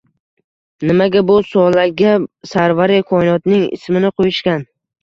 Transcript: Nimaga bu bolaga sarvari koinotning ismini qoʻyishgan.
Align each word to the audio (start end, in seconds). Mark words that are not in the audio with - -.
Nimaga 0.91 1.21
bu 1.27 1.35
bolaga 1.51 2.15
sarvari 2.55 2.99
koinotning 3.13 3.65
ismini 3.81 4.17
qoʻyishgan. 4.21 4.69